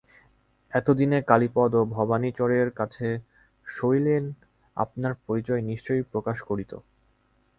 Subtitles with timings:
[0.73, 3.07] এতদিনে কালীপদ ও ভবানীচরণের কাছে
[3.67, 4.23] শৈলেন
[4.77, 6.71] আপনার পরিচয় নিশ্চয় প্রকাশ করিত।